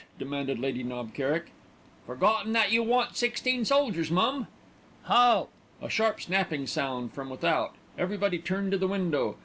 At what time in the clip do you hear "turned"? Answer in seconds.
8.39-8.71